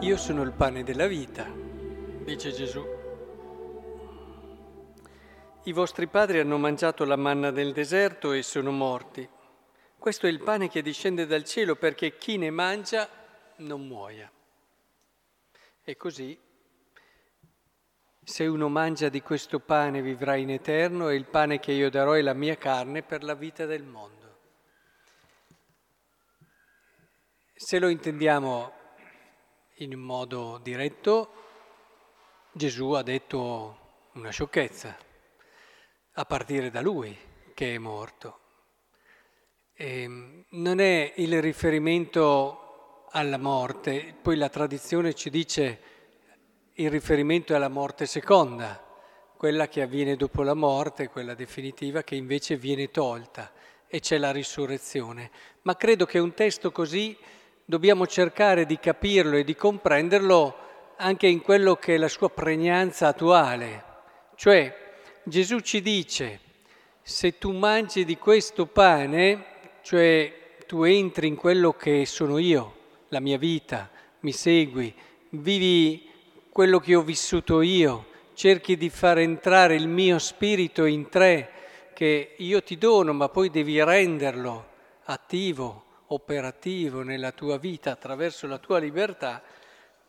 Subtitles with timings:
[0.00, 1.50] Io sono il pane della vita,
[2.24, 2.84] dice Gesù.
[5.62, 9.26] I vostri padri hanno mangiato la manna del deserto e sono morti.
[9.96, 13.08] Questo è il pane che discende dal cielo perché chi ne mangia
[13.58, 14.30] non muoia.
[15.82, 16.38] E così,
[18.22, 22.12] se uno mangia di questo pane vivrà in eterno e il pane che io darò
[22.12, 24.38] è la mia carne per la vita del mondo.
[27.54, 28.82] Se lo intendiamo
[29.78, 31.32] in modo diretto,
[32.52, 33.78] Gesù ha detto
[34.12, 34.96] una sciocchezza,
[36.12, 37.16] a partire da lui
[37.54, 38.38] che è morto.
[39.72, 45.80] E ehm, non è il riferimento alla morte, poi la tradizione ci dice
[46.74, 48.80] il riferimento alla morte seconda,
[49.36, 53.52] quella che avviene dopo la morte, quella definitiva che invece viene tolta
[53.88, 55.30] e c'è la risurrezione.
[55.62, 57.16] Ma credo che un testo così
[57.64, 60.56] dobbiamo cercare di capirlo e di comprenderlo
[60.96, 63.84] anche in quello che è la sua pregnanza attuale.
[64.36, 64.74] Cioè
[65.22, 66.40] Gesù ci dice,
[67.02, 69.44] se tu mangi di questo pane,
[69.82, 72.74] cioè tu entri in quello che sono io,
[73.08, 73.90] la mia vita,
[74.20, 74.94] mi segui,
[75.30, 76.08] vivi
[76.50, 81.48] quello che ho vissuto io, cerchi di far entrare il mio spirito in te,
[81.94, 84.66] che io ti dono, ma poi devi renderlo
[85.04, 85.84] attivo,
[86.14, 89.42] operativo nella tua vita attraverso la tua libertà,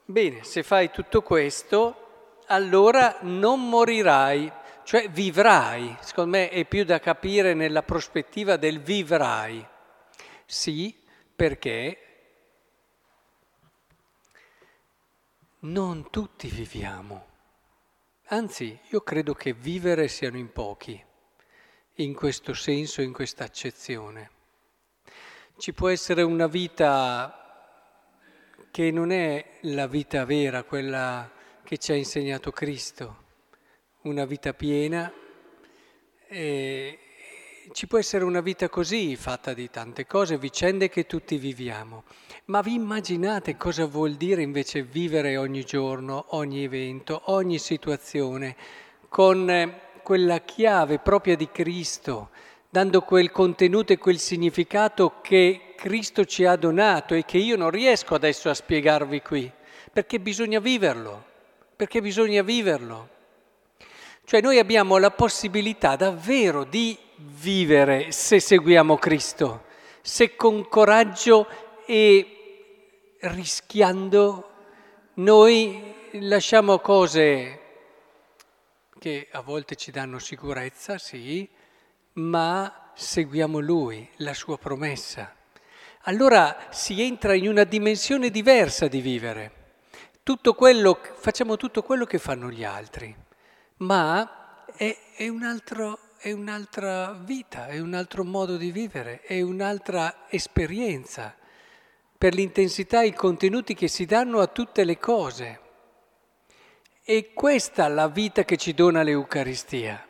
[0.06, 4.52] bene, se fai tutto questo, allora non morirai,
[4.84, 5.95] cioè vivrai.
[6.00, 9.66] Secondo me è più da capire nella prospettiva del vivrai.
[10.45, 10.95] Sì,
[11.36, 12.00] perché
[15.59, 17.34] non tutti viviamo.
[18.30, 21.03] Anzi, io credo che vivere siano in pochi,
[21.95, 24.34] in questo senso, in questa accezione.
[25.57, 27.33] Ci può essere una vita
[28.71, 31.31] che non è la vita vera, quella
[31.63, 33.23] che ci ha insegnato Cristo,
[34.01, 35.09] una vita piena.
[36.27, 36.99] E
[37.71, 42.03] ci può essere una vita così, fatta di tante cose, vicende che tutti viviamo.
[42.45, 48.57] Ma vi immaginate cosa vuol dire invece vivere ogni giorno, ogni evento, ogni situazione,
[49.07, 49.73] con
[50.03, 52.31] quella chiave propria di Cristo,
[52.75, 57.69] dando quel contenuto e quel significato che Cristo ci ha donato e che io non
[57.69, 59.50] riesco adesso a spiegarvi qui,
[59.94, 61.24] perché bisogna viverlo,
[61.74, 63.08] perché bisogna viverlo.
[64.25, 69.64] Cioè noi abbiamo la possibilità davvero di vivere se seguiamo Cristo,
[70.02, 71.47] se con coraggio
[71.85, 74.50] e rischiando
[75.14, 77.59] noi lasciamo cose
[79.00, 81.50] che a volte ci danno sicurezza, sì,
[82.16, 85.34] ma seguiamo Lui, la sua promessa.
[86.03, 89.52] Allora si entra in una dimensione diversa di vivere.
[90.24, 93.16] Tutto quello, facciamo tutto quello che fanno gli altri,
[93.78, 99.42] ma è, è, un altro, è un'altra vita, è un altro modo di vivere, è
[99.42, 101.36] un'altra esperienza
[102.18, 105.59] per l'intensità e i contenuti che si danno a tutte le cose.
[107.03, 110.08] E questa è la vita che ci dona l'Eucaristia.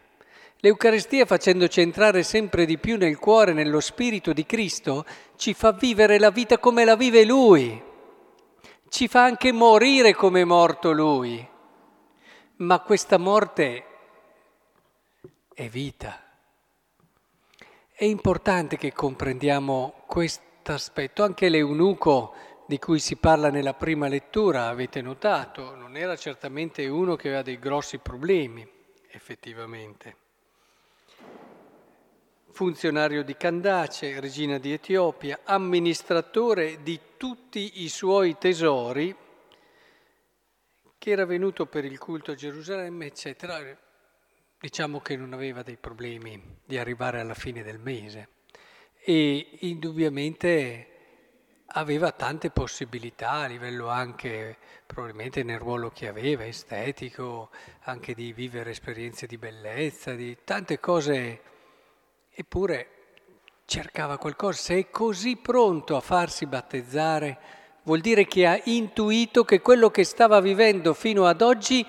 [0.59, 5.05] L'Eucaristia, facendoci entrare sempre di più nel cuore, nello spirito di Cristo,
[5.35, 7.83] ci fa vivere la vita come la vive Lui,
[8.89, 11.47] ci fa anche morire come è morto Lui.
[12.57, 13.85] Ma questa morte
[15.53, 16.23] è vita.
[17.91, 21.23] È importante che comprendiamo questo aspetto.
[21.23, 22.33] Anche l'eunuco
[22.65, 27.43] di cui si parla nella prima lettura, avete notato, non era certamente uno che aveva
[27.43, 28.67] dei grossi problemi,
[29.11, 30.23] effettivamente
[32.55, 39.13] funzionario di Candace, regina di Etiopia, amministratore di tutti i suoi tesori,
[40.97, 43.59] che era venuto per il culto a Gerusalemme, eccetera.
[44.57, 48.29] Diciamo che non aveva dei problemi di arrivare alla fine del mese
[49.03, 50.87] e indubbiamente
[51.65, 54.55] aveva tante possibilità a livello anche,
[54.85, 57.49] probabilmente nel ruolo che aveva, estetico,
[57.81, 61.53] anche di vivere esperienze di bellezza, di tante cose
[62.37, 62.87] Eppure
[63.63, 64.59] cercava qualcosa.
[64.59, 67.37] Se è così pronto a farsi battezzare,
[67.83, 71.85] vuol dire che ha intuito che quello che stava vivendo fino ad oggi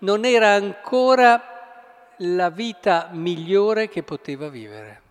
[0.00, 5.02] non era ancora la vita migliore che poteva vivere.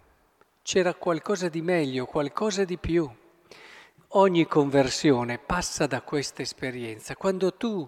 [0.61, 3.09] C'era qualcosa di meglio, qualcosa di più.
[4.11, 7.17] Ogni conversione passa da questa esperienza.
[7.17, 7.85] Quando tu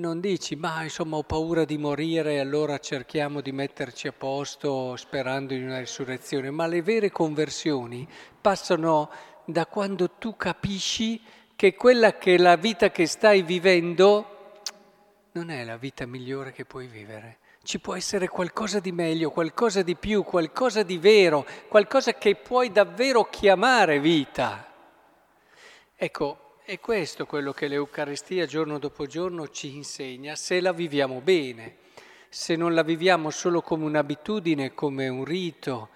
[0.00, 5.52] non dici, ma insomma ho paura di morire, allora cerchiamo di metterci a posto sperando
[5.52, 8.08] in una risurrezione, ma le vere conversioni
[8.40, 9.10] passano
[9.44, 11.20] da quando tu capisci
[11.54, 14.54] che quella che è la vita che stai vivendo
[15.32, 17.38] non è la vita migliore che puoi vivere.
[17.62, 22.72] Ci può essere qualcosa di meglio, qualcosa di più, qualcosa di vero, qualcosa che puoi
[22.72, 24.66] davvero chiamare vita.
[25.94, 31.78] Ecco, è questo quello che l'Eucaristia giorno dopo giorno ci insegna, se la viviamo bene,
[32.28, 35.88] se non la viviamo solo come un'abitudine, come un rito,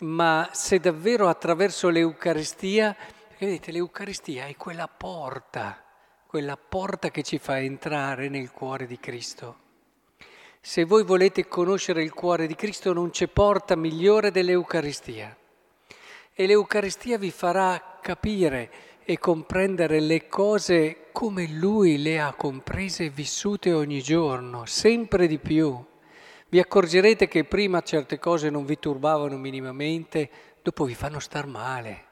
[0.00, 2.94] ma se davvero attraverso l'Eucaristia,
[3.38, 5.82] vedete, l'Eucaristia è quella porta,
[6.26, 9.56] quella porta che ci fa entrare nel cuore di Cristo.
[10.60, 15.34] Se voi volete conoscere il cuore di Cristo non c'è porta migliore dell'Eucaristia.
[16.34, 23.10] E l'Eucaristia vi farà capire e comprendere le cose come Lui le ha comprese e
[23.10, 25.82] vissute ogni giorno, sempre di più.
[26.48, 30.30] Vi accorgerete che prima certe cose non vi turbavano minimamente,
[30.62, 32.04] dopo vi fanno star male.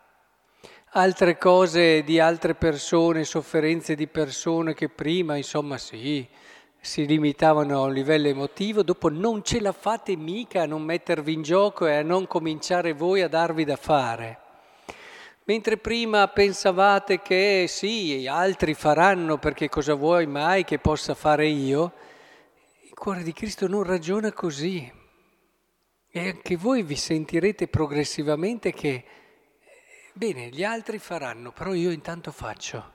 [0.92, 6.26] Altre cose di altre persone, sofferenze di persone che prima, insomma, sì,
[6.80, 11.32] si limitavano a un livello emotivo, dopo non ce la fate mica a non mettervi
[11.32, 14.38] in gioco e a non cominciare voi a darvi da fare.
[15.44, 21.92] Mentre prima pensavate che sì, altri faranno perché cosa vuoi mai che possa fare io,
[22.84, 24.98] il cuore di Cristo non ragiona così.
[26.12, 29.04] E anche voi vi sentirete progressivamente che,
[30.12, 32.94] bene, gli altri faranno, però io intanto faccio.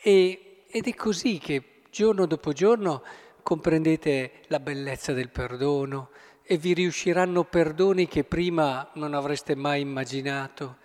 [0.00, 3.02] E, ed è così che giorno dopo giorno
[3.42, 6.10] comprendete la bellezza del perdono
[6.42, 10.78] e vi riusciranno perdoni che prima non avreste mai immaginato,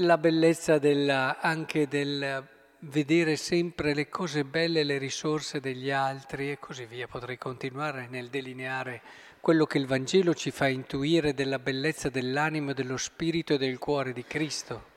[0.00, 2.46] la bellezza della, anche del
[2.80, 7.08] vedere sempre le cose belle, le risorse degli altri e così via.
[7.08, 9.02] Potrei continuare nel delineare
[9.40, 14.12] quello che il Vangelo ci fa intuire della bellezza dell'animo, dello spirito e del cuore
[14.12, 14.96] di Cristo.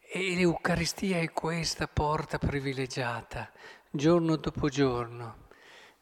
[0.00, 3.50] E l'Eucaristia è questa porta privilegiata
[3.96, 5.36] giorno dopo giorno,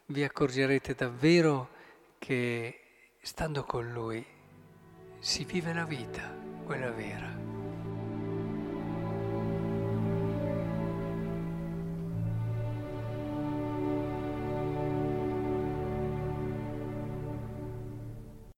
[0.06, 1.68] vi accorgerete davvero
[2.18, 2.80] che
[3.20, 4.24] stando con Lui
[5.18, 6.34] si vive la vita,
[6.64, 7.51] quella vera.